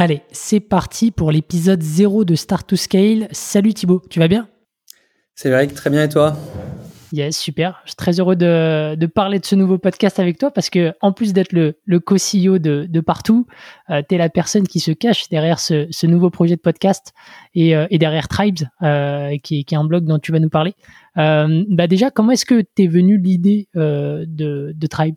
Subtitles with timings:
[0.00, 3.26] Allez, c'est parti pour l'épisode 0 de Start to Scale.
[3.32, 4.48] Salut Thibaut, tu vas bien?
[5.34, 6.36] C'est vrai, très bien et toi?
[7.10, 7.80] Yes, super.
[7.82, 11.12] Je suis très heureux de, parler de ce nouveau podcast avec toi parce que, en
[11.12, 13.48] plus d'être le, co-CEO de, partout,
[13.90, 17.12] euh, tu es la personne qui se cache derrière ce, nouveau projet de podcast
[17.56, 20.74] et, euh, derrière Tribes, euh, qui, est un blog dont tu vas nous parler.
[21.16, 24.26] bah déjà, comment est-ce que tu es venu l'idée de,
[24.76, 25.16] de Tribes?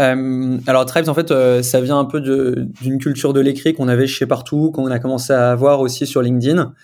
[0.00, 3.88] Euh, alors Tribes, en fait, euh, ça vient un peu d'une culture de l'écrit qu'on
[3.88, 6.74] avait chez partout, qu'on a commencé à avoir aussi sur LinkedIn.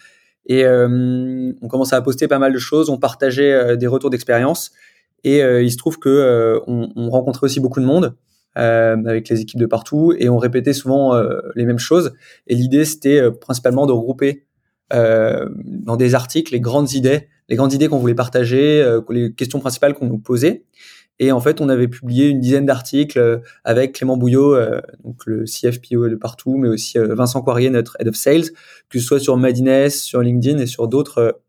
[0.46, 4.72] Et euh, on commençait à poster pas mal de choses, on partageait des retours d'expérience.
[5.24, 8.14] Et il se trouve que on, on, rencontrait aussi beaucoup de monde
[8.54, 11.20] avec les équipes de partout, et on répétait souvent
[11.54, 12.14] les mêmes choses.
[12.46, 14.46] Et l'idée, c'était principalement de regrouper
[14.90, 19.94] dans des articles les grandes idées, les grandes idées qu'on voulait partager, les questions principales
[19.94, 20.64] qu'on nous posait.
[21.20, 25.26] Et en fait, on avait publié une dizaine d'articles euh, avec Clément Bouillot, euh, donc
[25.26, 28.50] le CFPO de partout, mais aussi euh, Vincent Coirier, notre Head of Sales,
[28.88, 31.40] que ce soit sur Madines, sur LinkedIn et sur d'autres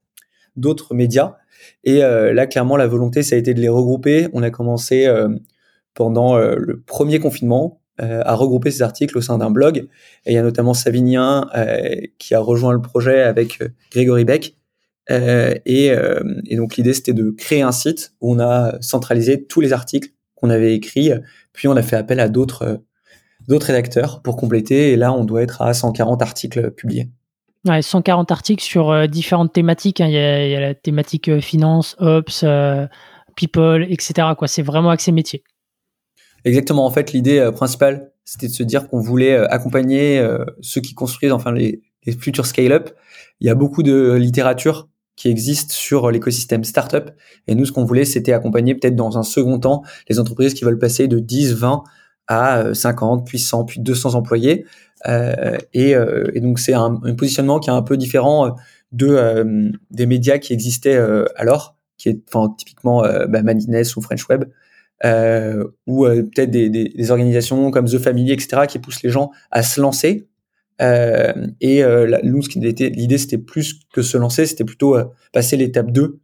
[0.55, 1.35] d'autres médias.
[1.83, 4.27] Et là, clairement, la volonté, ça a été de les regrouper.
[4.33, 5.07] On a commencé
[5.93, 9.87] pendant le premier confinement à regrouper ces articles au sein d'un blog.
[10.25, 11.47] Et il y a notamment Savinien
[12.17, 13.59] qui a rejoint le projet avec
[13.91, 14.58] Grégory Beck
[15.09, 19.59] et, euh, et, donc l'idée c'était de créer un site où on a centralisé tous
[19.59, 21.11] les articles qu'on avait écrits,
[21.51, 22.81] puis on a fait appel à d'autres
[23.47, 24.91] d'autres rédacteurs pour compléter.
[24.91, 27.09] Et là, on doit être à 140 articles publiés.
[27.67, 29.99] Ouais, 140 articles sur euh, différentes thématiques.
[29.99, 30.07] Hein.
[30.07, 32.45] Il, y a, il, y a, la thématique finance, ops,
[33.35, 34.27] people, etc.
[34.37, 35.43] Quoi, c'est vraiment accès métier.
[36.45, 36.85] Exactement.
[36.85, 40.23] En fait, l'idée principale, c'était de se dire qu'on voulait accompagner
[40.61, 42.91] ceux qui construisent enfin les, les futurs scale-up.
[43.39, 44.87] Il y a beaucoup de littérature
[45.19, 47.11] qui existent sur l'écosystème startup.
[47.45, 50.63] Et nous, ce qu'on voulait, c'était accompagner peut-être dans un second temps les entreprises qui
[50.63, 51.83] veulent passer de 10, 20
[52.27, 54.65] à 50, euh, puis 100, puis 200 employés.
[55.09, 58.55] Euh, et, euh, donc, c'est un, positionnement qui est un peu différent
[58.93, 60.97] de euh, des médias qui existaient
[61.35, 62.21] alors, qui est
[62.57, 64.45] typiquement bah, Madines ou French Web.
[65.85, 70.28] ou peut-être des, organisations comme The Family, etc., qui poussent les gens à se lancer
[70.81, 74.95] euh, et euh, nous, ce qui était l'idée, c'était plus que se lancer, c'était plutôt
[74.95, 76.19] euh, passer l'étape 2.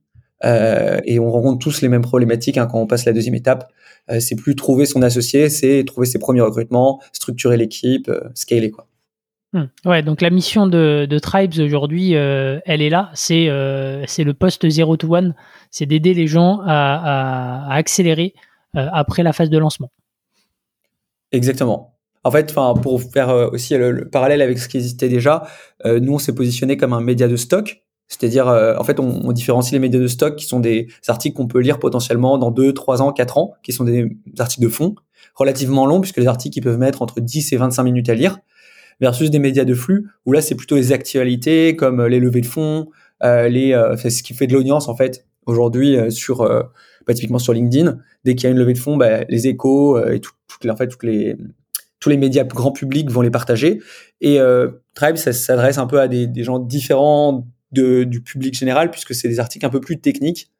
[1.05, 3.71] et on rencontre tous les mêmes problématiques hein, quand on passe la deuxième étape.
[4.19, 8.88] c'est plus trouver son associé, c'est trouver ses premiers recrutements, structurer l'équipe, scaler quoi.
[9.53, 9.67] Hmm.
[9.85, 13.09] Ouais, donc la mission de, de Tribes aujourd'hui, elle est là.
[13.15, 13.49] C'est
[14.07, 15.33] c'est le poste 0 to 1,
[15.71, 18.35] c'est d'aider les gens à, à, accélérer
[18.73, 19.89] après la phase de lancement.
[21.31, 21.94] Exactement.
[22.25, 25.44] En fait, pour faire euh, aussi le, parallèle avec ce qui existait déjà,
[25.86, 27.84] euh, nous on s'est positionné comme un média de stock.
[28.08, 31.47] C'est-à-dire, euh, en fait, on, différencie les médias de stock qui sont des articles qu'on
[31.47, 34.09] peut lire potentiellement dans 2, 3 ans, 4 ans, qui sont des
[34.40, 34.96] articles de fond,
[35.36, 38.40] relativement longs, puisque les articles ils peuvent mettre entre 10 et 25 minutes à lire,
[39.00, 42.47] versus des médias de flux, où là, c'est plutôt les actualités, comme les levées de
[42.47, 42.90] fonds,
[43.24, 46.44] les, ce qui fait de l'audience, en fait, aujourd'hui, sur,
[47.07, 47.97] bah, typiquement sur LinkedIn.
[48.24, 50.31] Dès qu'il y a une levée de fonds, bah, les échos et tout,
[50.68, 51.36] en fait, toutes les,
[52.05, 53.81] tous les médias grand public vont les partager.
[54.21, 59.16] Et euh, Tribe, ça s'adresse un peu à des, gens différents du public général, puisque
[59.16, 60.51] c'est des articles un peu plus techniques.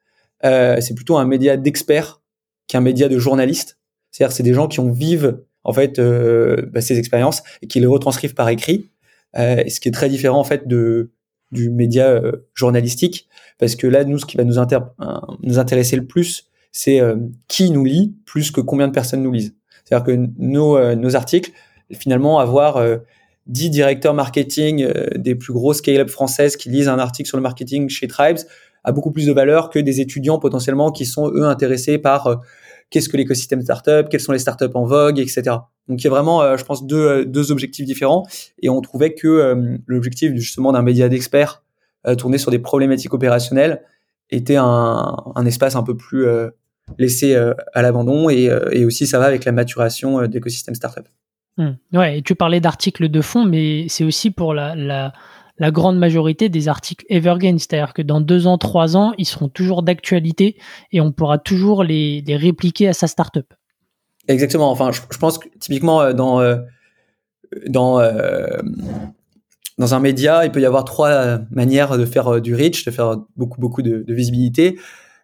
[0.44, 2.20] Euh, c'est plutôt un média d'experts
[2.66, 3.78] qu'un média de journalistes.
[4.10, 7.78] C'est-à-dire, c'est des gens qui ont vivent en fait euh, bah, ces expériences et qui
[7.78, 8.90] les retranscrivent par écrit.
[9.36, 12.20] Ce qui est très différent en fait du média
[12.54, 13.28] journalistique,
[13.60, 14.58] parce que là, nous, ce qui va nous
[15.58, 17.00] intéresser le plus, c'est
[17.46, 19.54] qui nous lit plus que combien de personnes nous lisent.
[19.86, 21.52] C'est-à-dire que nos, euh, nos articles,
[21.92, 22.84] finalement, avoir
[23.46, 27.38] 10 euh, directeurs marketing euh, des plus grosses scale-up françaises qui lisent un article sur
[27.38, 28.38] le marketing chez Tribes
[28.84, 32.40] a beaucoup plus de valeur que des étudiants potentiellement qui sont eux intéressés par
[32.90, 35.42] qu'est-ce que l'écosystème startup, quelles sont les startups en vogue, etc.
[35.88, 38.24] Donc il y a vraiment, je pense, deux, deux objectifs différents
[38.62, 41.64] et on trouvait que l'objectif justement d'un média d'experts
[42.16, 43.82] tourné sur des problématiques opérationnelles
[44.30, 46.24] était un, un espace un peu plus
[46.98, 50.74] laissé euh, à l'abandon et, euh, et, aussi ça va avec la maturation euh, d'écosystèmes
[50.74, 51.06] startup.
[51.58, 51.70] Mmh.
[51.94, 55.12] Ouais, et tu parlais d'articles de fond, mais c'est aussi pour la, la,
[55.58, 59.48] la, grande majorité des articles evergreen, c'est-à-dire que dans deux ans, trois ans, ils seront
[59.48, 60.56] toujours d'actualité
[60.92, 63.54] et on pourra toujours les, les répliquer à sa startup.
[64.28, 64.70] Exactement.
[64.70, 66.42] Enfin, je, pense que typiquement dans
[67.68, 68.02] dans
[69.78, 73.16] dans un média, il peut y avoir trois manières de faire du reach, de faire
[73.36, 74.78] beaucoup beaucoup de, de visibilité.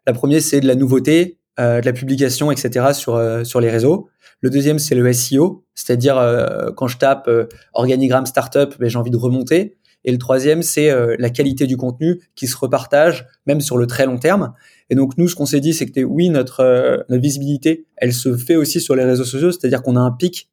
[0.06, 2.94] La première, c'est de la nouveauté, euh, de la publication, etc.
[2.94, 4.08] sur euh, sur les réseaux.
[4.40, 7.31] Le deuxième, c'est le SEO, c'est-à-dire euh, quand je tape
[7.75, 9.76] organigramme startup, ben, j'ai envie de remonter.
[10.04, 14.04] Et le troisième, c'est la qualité du contenu qui se repartage, même sur le très
[14.04, 14.52] long terme.
[14.90, 18.37] Et donc nous, ce qu'on s'est dit, c'est que oui, notre, notre visibilité, elle se
[18.37, 20.50] fait aussi sur les réseaux sociaux, c'est-à-dire qu'on a un pic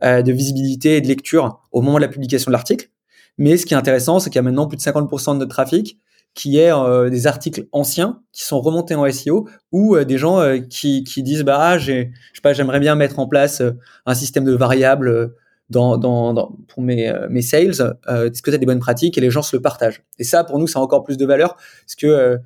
[0.00, 2.88] de visibilité et de lecture au moment de la publication de l'article.
[3.36, 5.50] Mais ce qui est intéressant, c'est qu'il y a maintenant plus de 50% de notre
[5.50, 5.98] trafic
[6.36, 10.38] qui est euh, des articles anciens qui sont remontés en SEO ou euh, des gens
[10.38, 13.62] euh, qui, qui disent bah ah, j'ai je sais pas j'aimerais bien mettre en place
[14.04, 15.34] un système de variables
[15.70, 17.70] dans, dans, pour mes mes sales
[18.06, 19.18] est-ce que tu as des bonnes pratiques?
[19.18, 20.04] Et les gens se le partagent.
[20.18, 22.38] Et ça pour nous ça a encore plus de valeur parce que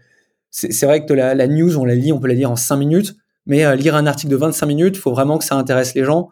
[0.51, 2.77] c'est vrai que la, la, news on la lit on peut la lire en 5
[2.77, 6.31] minutes mais lire un article de 25 minutes faut vraiment que ça intéresse les gens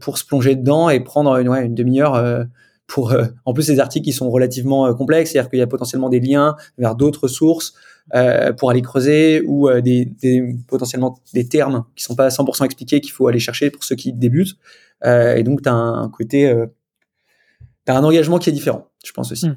[0.00, 2.46] pour se plonger dedans et prendre une, une demi-heure
[2.86, 5.66] pour euh, en plus ces articles qui sont relativement euh, complexes, c'est-à-dire qu'il y a
[5.66, 7.74] potentiellement des liens vers d'autres sources
[8.14, 12.28] euh, pour aller creuser ou euh, des, des, potentiellement des termes qui sont pas à
[12.28, 14.56] 100% expliqués qu'il faut aller chercher pour ceux qui débutent.
[15.04, 16.52] et donc tu as un côté
[17.86, 19.48] tu as un engagement qui est différent, je pense aussi.
[19.48, 19.56] Mmh.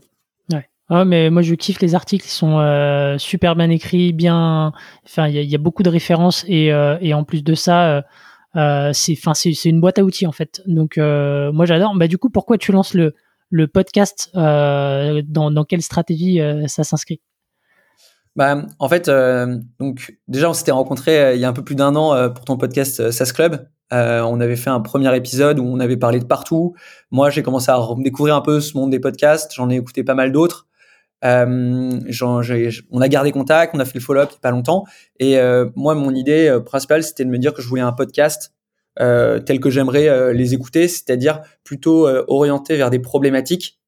[0.53, 0.69] Ouais.
[0.89, 4.73] Ah, mais moi je kiffe les articles, ils sont super bien écrits, bien
[5.05, 6.67] enfin il y a, beaucoup de références et,
[7.01, 8.03] et en plus de ça
[8.55, 10.61] euh, c'est c'est une boîte à outils en fait.
[10.65, 11.95] Donc euh, moi j'adore.
[11.95, 17.21] Bah du coup pourquoi tu lances le podcast euh, dans, quelle stratégie ça s'inscrit?
[18.35, 19.09] Bah, en fait,
[19.79, 22.57] donc déjà on s'était rencontré il y a un peu plus d'un an pour ton
[22.57, 23.67] podcast SAS Club.
[23.91, 26.75] on avait fait un premier épisode où on avait parlé de partout.
[27.11, 29.53] Moi, j'ai commencé à découvrir un peu ce monde des podcasts.
[29.53, 30.68] J'en ai écouté pas mal d'autres.
[31.25, 31.99] Euh,
[32.91, 34.85] on a gardé contact, on a fait le follow-up il n'y a pas longtemps.
[35.19, 37.91] Et euh, moi, mon idée euh, principale, c'était de me dire que je voulais un
[37.91, 38.53] podcast
[38.99, 43.79] euh, tel que j'aimerais euh, les écouter, c'est-à-dire plutôt orienté vers des problématiques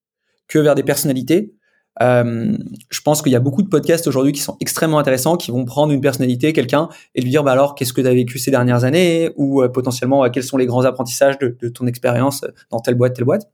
[0.48, 1.54] que vers des personnalités.
[2.00, 5.66] je pense qu'il y a beaucoup de podcasts aujourd'hui qui sont extrêmement intéressants, qui vont
[5.66, 8.52] prendre une personnalité, quelqu'un, et lui dire bah alors qu'est-ce que tu as vécu ces
[8.52, 12.96] dernières années, ou potentiellement quels sont les grands apprentissages de, de ton expérience dans telle
[12.96, 13.50] boîte, telle boîte?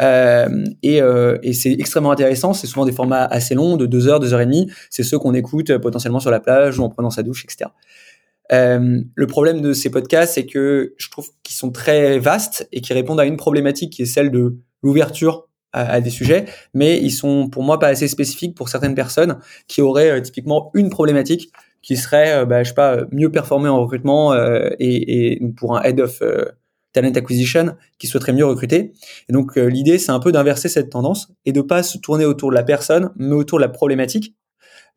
[0.00, 2.54] Euh, et, euh, et c'est extrêmement intéressant.
[2.54, 4.70] C'est souvent des formats assez longs, de deux heures, deux heures et demie.
[4.90, 7.70] C'est ceux qu'on écoute euh, potentiellement sur la plage ou en prenant sa douche, etc.
[8.52, 12.80] Euh, le problème de ces podcasts, c'est que je trouve qu'ils sont très vastes et
[12.80, 16.44] qui répondent à une problématique qui est celle de l'ouverture à, des sujets,
[16.74, 20.90] mais ils sont pour moi pas assez spécifiques pour certaines personnes qui auraient typiquement une
[20.90, 21.50] problématique
[21.80, 25.98] qui serait, bah, je sais pas, mieux performer en recrutement et, et, pour un head
[25.98, 26.20] of
[26.92, 28.92] talent acquisition qui souhaiterait mieux recruter.
[29.28, 32.24] Et donc euh, l'idée, c'est un peu d'inverser cette tendance et de pas se tourner
[32.24, 34.36] autour de la personne, mais autour de la problématique.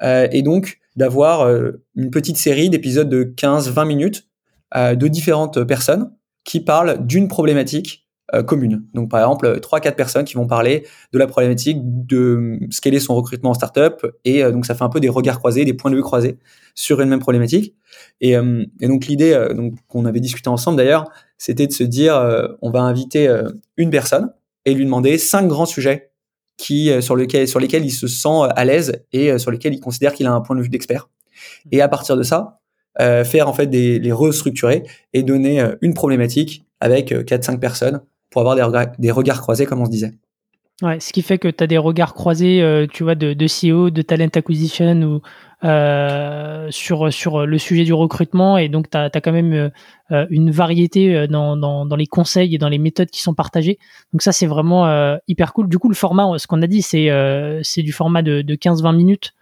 [0.04, 4.28] Euh, et donc d'avoir euh, une petite série d'épisodes de 15-20 minutes
[4.76, 6.12] de différentes personnes
[6.44, 8.10] qui parlent d'une problématique
[8.46, 8.84] commune.
[8.94, 13.16] Donc par exemple, trois quatre personnes qui vont parler de la problématique de scaler son
[13.16, 15.96] recrutement en startup et donc ça fait un peu des regards croisés, des points de
[15.96, 16.40] vue croisés
[16.74, 17.74] sur une même problématique.
[18.20, 22.48] Et, et donc l'idée donc qu'on avait discuté ensemble d'ailleurs, c'était de se dire, euh,
[22.62, 24.32] on va inviter euh, une personne
[24.66, 26.12] et lui demander cinq grands sujets
[26.58, 29.80] qui euh, sur lesquels sur lesquels il se sent à l'aise et sur lesquels il
[29.80, 31.10] considère qu'il a un point de vue d'expert.
[31.72, 32.60] Et à partir de ça,
[32.98, 38.42] faire en fait des les restructurer et donner une problématique avec quatre cinq personnes pour
[38.42, 40.14] avoir des, regards, des regards croisés comme on se disait.
[40.82, 43.90] Ouais, ce qui fait que tu as des regards croisés, tu vois, de, de CEO,
[43.90, 45.22] de talent acquisition ou
[45.66, 49.72] euh, sur sur le sujet du recrutement et donc tu as, quand même
[50.12, 53.80] euh, une variété euh, dans, dans, les conseils et dans les méthodes qui sont partagées.
[54.14, 55.70] Donc ça c'est vraiment hyper cool.
[55.70, 59.34] Du coup le format, ce qu'on a dit c'est du format de, de 15-20 minutes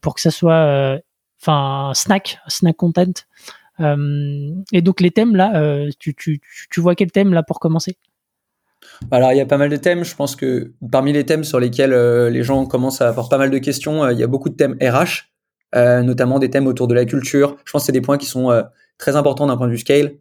[0.00, 1.00] pour que ça soit
[1.38, 3.12] snack, snack content.
[3.80, 7.96] et donc les thèmes là, tu, tu, tu vois quel thème là pour commencer?
[9.10, 10.04] Alors, il y a pas mal de thèmes.
[10.04, 11.94] Je pense que parmi les thèmes sur lesquels
[12.30, 14.76] les gens commencent à avoir pas mal de questions, il y a beaucoup de thèmes
[14.80, 15.33] RH.
[15.76, 17.56] Euh, notamment des thèmes autour de la culture.
[17.64, 18.62] Je pense que c'est des points qui sont euh,
[18.96, 20.14] très importants d'un point de vue scale.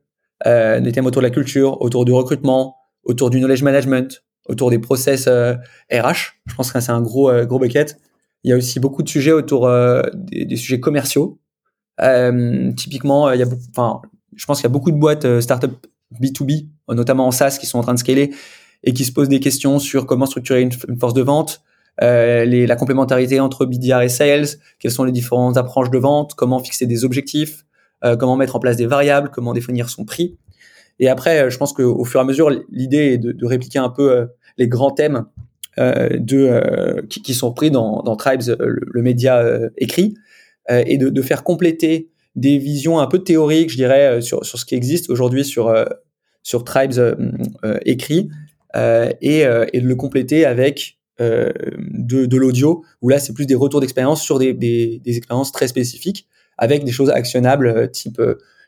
[0.48, 4.72] Euh, des thèmes autour de la culture, autour du recrutement, autour du knowledge management, autour
[4.72, 6.34] des process RH.
[6.48, 7.98] Je pense que c'est un gros gros bucket.
[8.44, 9.70] Il y a aussi beaucoup de sujets autour
[10.14, 11.40] des, des, sujets commerciaux.
[12.76, 14.02] typiquement, il y a, enfin,
[14.36, 15.72] je pense qu'il y a beaucoup de boîtes startup
[16.20, 18.32] B2B, notamment en SaaS, qui sont en train de scaler
[18.84, 21.64] et qui se posent des questions sur comment structurer une force de vente,
[22.02, 24.48] euh, les, la complémentarité entre BDR et sales,
[24.80, 27.66] quelles sont les différentes approches de vente, comment fixer des objectifs,
[28.04, 30.38] euh, comment mettre en place des variables, comment définir son prix.
[31.00, 33.90] Et après, je pense qu'au fur et à mesure, l'idée est de, de, répliquer un
[33.90, 34.26] peu euh,
[34.58, 35.26] les grands thèmes
[35.80, 39.44] euh, de, euh, qui, qui, sont pris dans, dans Tribes, le, média
[39.78, 40.16] écrit,
[40.70, 44.66] et de, de, faire compléter des visions un peu théoriques, je dirais, sur, sur ce
[44.66, 45.74] qui existe aujourd'hui sur,
[46.42, 46.94] sur Tribes
[47.86, 48.30] écrit
[48.76, 53.82] et, et de le compléter avec de, de l'audio, où là, c'est plus des retours
[53.82, 56.28] d'expérience sur des, des, des, expériences très spécifiques,
[56.58, 58.20] avec des choses actionnables, type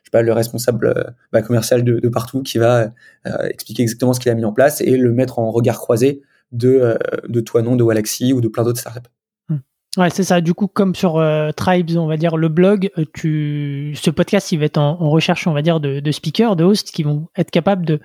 [0.06, 2.92] je sais pas, le responsable euh, bah, commercial de, de, partout qui va
[3.26, 6.22] euh, expliquer exactement ce qu'il a mis en place et le mettre en regard croisé
[6.52, 6.96] de, euh,
[7.28, 9.08] de Toinon, de Walaxy ou de plein d'autres startups.
[9.96, 10.42] Ouais, c'est ça.
[10.42, 11.24] Du coup, comme sur
[11.56, 15.52] Tribes, on va dire le blog, tu, ce podcast, il va être en, recherche, on
[15.52, 18.00] va dire, de, de, speakers, de hosts qui vont être capables de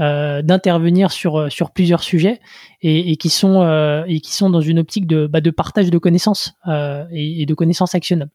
[0.00, 2.40] euh, d'intervenir sur sur plusieurs sujets
[2.82, 5.88] et, et qui sont euh, et qui sont dans une optique de bah, de partage
[5.90, 8.32] de connaissances et, et, de connaissances actionnables.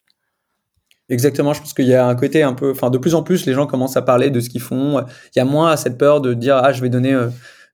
[1.09, 3.45] Exactement, je pense qu'il y a un côté un peu, enfin de plus en plus,
[3.45, 5.03] les gens commencent à parler de ce qu'ils font.
[5.35, 7.29] Il y a moins cette peur de dire ah je vais donner euh,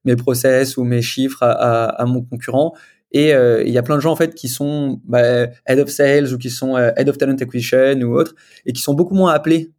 [0.06, 2.74] mes process ou mes chiffres à, à mon concurrent.
[3.15, 5.89] Et euh, il y a plein de gens en fait qui sont bah, head of
[5.89, 8.36] sales ou qui sont euh, head of talent acquisition ou autres
[8.67, 9.72] et qui sont beaucoup moins appelés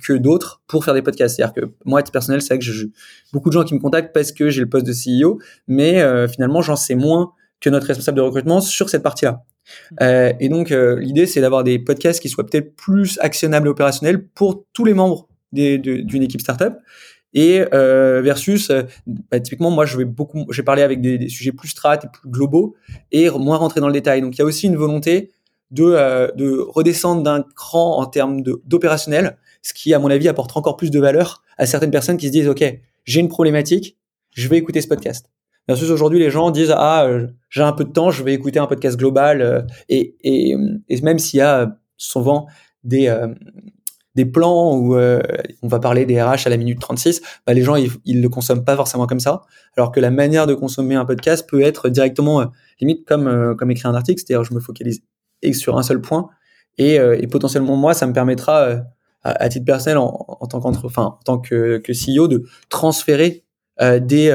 [0.00, 1.34] que d'autres pour faire des podcasts.
[1.34, 2.86] C'est-à-dire que moi, à titre personnel, c'est vrai que j'ai
[3.32, 6.62] beaucoup de gens qui me contactent parce que j'ai le poste de CEO, mais finalement,
[6.62, 9.42] j'en sais moins que notre responsable de recrutement sur cette partie-là.
[10.00, 13.70] Euh, et donc, euh, l'idée, c'est d'avoir des podcasts qui soient peut-être plus actionnables et
[13.70, 16.74] opérationnels pour tous les membres d'une équipe startup.
[17.34, 21.52] Et euh, versus, euh, bah, typiquement, moi, je vais beaucoup, j'ai parlé avec des, sujets
[21.52, 22.76] plus strat et plus globaux
[23.12, 24.20] et moins rentrer dans le détail.
[24.20, 25.32] Donc, il y a aussi une volonté
[25.70, 30.56] de, euh, de redescendre d'un cran en termes d'opérationnel, ce qui, à mon avis, apporte
[30.56, 32.64] encore plus de valeur à certaines personnes qui se disent, OK,
[33.04, 33.98] j'ai une problématique,
[34.30, 35.26] je vais écouter ce podcast.
[35.66, 38.58] Versus aujourd'hui, les gens disent ah euh, j'ai un peu de temps, je vais écouter
[38.58, 40.54] un podcast global euh, et, et,
[40.88, 42.46] et, même s'il y a souvent
[42.82, 43.28] des euh,
[44.14, 47.76] des plans où on va parler des RH à la minute 36, bah, les gens
[47.76, 49.42] ils, ils le consomment pas forcément comme ça,
[49.76, 52.44] alors que la manière de consommer un podcast peut être directement
[52.80, 55.02] limite comme comme écrire un article, c'est-à-dire je me focalise
[55.52, 56.28] sur un seul point.
[56.78, 58.82] Et, et potentiellement moi ça me permettra
[59.22, 63.44] à, titre personnel en, en tant qu'entre enfin en tant que, que CEO de transférer
[63.80, 64.30] des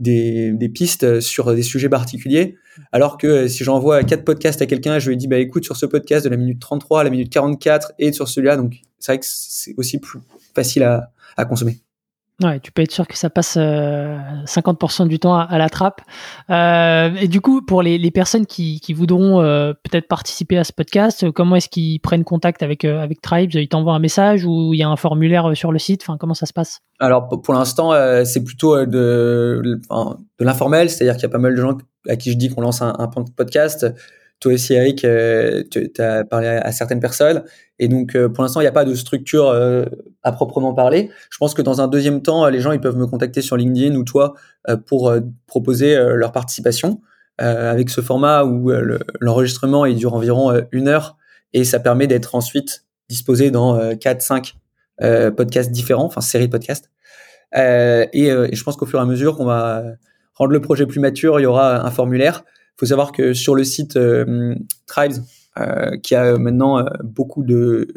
[0.00, 2.56] des, des, pistes sur des sujets particuliers.
[2.92, 5.86] Alors que si j'envoie quatre podcasts à quelqu'un, je lui dis, bah, écoute, sur ce
[5.86, 9.18] podcast de la minute 33 à la minute 44 et sur celui-là, donc c'est vrai
[9.18, 10.20] que c'est aussi plus
[10.54, 11.80] facile à, à consommer.
[12.40, 16.02] Ouais, tu peux être sûr que ça passe 50% euh, du temps à, la trappe.
[16.50, 20.62] Euh, et du coup, pour les, les personnes qui, qui voudront euh, peut-être participer à
[20.62, 24.44] ce podcast, comment est-ce qu'ils prennent contact avec euh, avec Tribes Ils t'envoient un message
[24.44, 26.02] ou il y a un formulaire sur le site?
[26.02, 26.78] Enfin, comment ça se passe?
[27.00, 27.92] Alors, pour l'instant,
[28.24, 31.76] c'est plutôt de, de l'informel, c'est-à-dire qu'il y a pas mal de gens
[32.08, 33.84] à qui je dis qu'on lance un, un podcast
[34.40, 37.42] toi aussi, Eric, euh, tu as parlé à, certaines personnes.
[37.80, 39.84] Et donc, euh, pour l'instant, il n'y a pas de structure euh,
[40.22, 41.10] à proprement parler.
[41.30, 43.96] Je pense que dans un deuxième temps, les gens ils peuvent me contacter sur LinkedIn
[43.96, 44.34] ou toi
[44.86, 45.12] pour
[45.46, 47.00] proposer leur participation
[47.38, 48.70] avec ce format où
[49.20, 51.16] l'enregistrement il dure environ une heure
[51.54, 54.56] et ça permet d'être ensuite disposé dans quatre, cinq
[54.98, 56.90] podcasts différents, enfin séries de podcasts.
[57.54, 59.84] Et, et, je pense qu'au fur et à mesure qu'on va
[60.34, 62.44] rendre le projet plus mature, il y aura un formulaire
[62.78, 64.54] faut savoir que sur le site euh,
[64.86, 65.22] Tribes,
[65.58, 67.88] euh, qui a maintenant euh, beaucoup de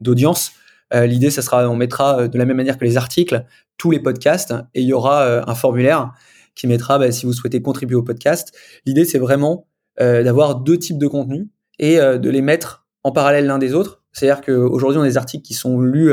[0.00, 0.52] d'audience,
[0.92, 3.44] l'idée, ça sera, on mettra de la même manière que les articles,
[3.76, 6.12] tous les podcasts, et il y aura un formulaire
[6.54, 8.54] qui mettra bah, si vous souhaitez contribuer au podcast.
[8.84, 9.66] L'idée, c'est vraiment
[9.98, 11.48] d'avoir deux types de contenus
[11.78, 14.04] et de les mettre en parallèle l'un des autres.
[14.12, 16.12] C'est-à-dire qu'aujourd'hui, on a des articles qui sont lus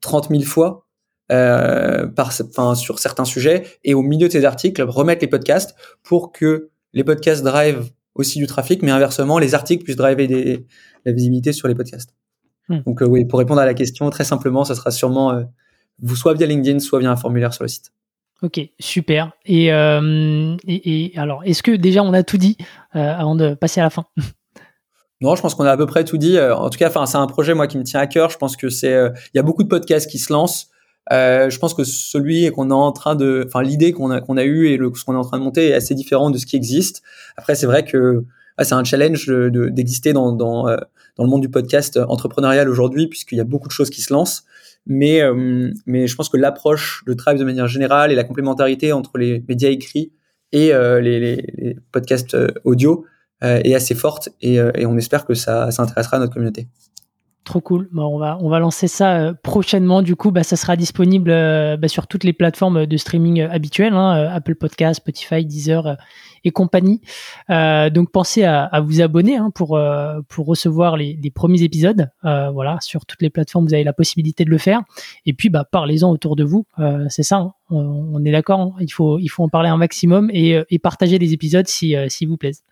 [0.00, 0.84] 30 000 fois
[1.32, 2.32] euh, par,
[2.76, 7.04] sur certains sujets, et au milieu de ces articles, remettre les podcasts pour que les
[7.04, 10.66] podcasts drive aussi du trafic, mais inversement, les articles puissent driver des,
[11.04, 12.14] la visibilité sur les podcasts.
[12.68, 12.80] Hmm.
[12.86, 15.42] Donc euh, oui, pour répondre à la question, très simplement, ça sera sûrement euh,
[16.00, 17.92] vous soit via LinkedIn, soit via un formulaire sur le site.
[18.42, 19.32] Ok, super.
[19.46, 22.56] Et, euh, et, et alors, est-ce que déjà on a tout dit
[22.92, 24.06] avant de passer à la fin?
[25.20, 26.38] Non, je pense qu'on a à peu près tout dit.
[26.38, 28.28] En tout cas, enfin, c'est un projet moi qui me tient à cœur.
[28.28, 30.68] Je pense que c'est, il y a beaucoup de podcasts qui se lancent.
[31.12, 34.36] Euh, je pense que celui qu'on est en train de, enfin l'idée qu'on a qu'on
[34.36, 36.38] a eu et le, ce qu'on est en train de monter est assez différent de
[36.38, 37.02] ce qui existe.
[37.36, 38.24] Après, c'est vrai que
[38.56, 40.76] ah, c'est un challenge d'exister de, dans dans, euh,
[41.16, 44.12] dans le monde du podcast entrepreneurial aujourd'hui puisqu'il y a beaucoup de choses qui se
[44.12, 44.44] lancent.
[44.86, 48.92] Mais euh, mais je pense que l'approche de Tribe de manière générale et la complémentarité
[48.92, 50.12] entre les médias écrits
[50.52, 53.04] et les, les, les, podcasts audio
[53.40, 56.68] est assez forte et, et on espère que ça, ça intéressera notre communauté.
[57.44, 57.90] Trop cool.
[57.94, 60.00] On va lancer ça euh, prochainement.
[60.00, 63.50] Du coup, bah, ça sera disponible euh, bah, sur toutes les plateformes de streaming euh,
[63.50, 65.98] habituelles, hein, Apple Podcast, Spotify, Deezer
[66.44, 67.02] et compagnie.
[67.48, 69.76] donc, pensez à, vous abonner hein, pour
[70.46, 72.10] recevoir les, premiers épisodes.
[72.22, 74.82] voilà, sur toutes les plateformes, vous avez la possibilité de le faire.
[75.26, 76.66] Et puis, bah, parlez-en autour de vous.
[77.08, 77.36] C'est ça.
[77.36, 77.52] Hein.
[77.70, 78.74] On, est d'accord.
[78.80, 82.36] Il faut il faut en parler un maximum et, partager les épisodes si si vous
[82.36, 82.62] plaisent.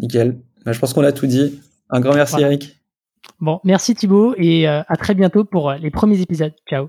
[0.00, 0.38] Nickel.
[0.64, 1.60] Bah, je pense qu'on a tout dit.
[1.90, 2.80] Un grand merci, Eric.
[3.40, 6.54] Bon, merci Thibaut et euh, à très bientôt pour euh, les premiers épisodes.
[6.68, 6.88] Ciao.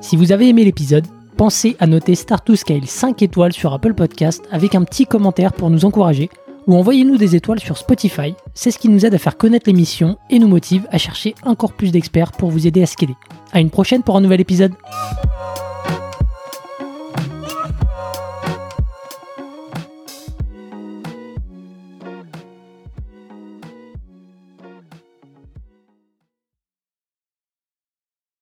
[0.00, 3.94] Si vous avez aimé l'épisode, pensez à noter Start to Scale 5 étoiles sur Apple
[3.94, 6.30] Podcast avec un petit commentaire pour nous encourager
[6.66, 8.34] ou envoyez-nous des étoiles sur Spotify.
[8.54, 11.72] C'est ce qui nous aide à faire connaître l'émission et nous motive à chercher encore
[11.72, 13.14] plus d'experts pour vous aider à scaler.
[13.52, 14.72] À une prochaine pour un nouvel épisode.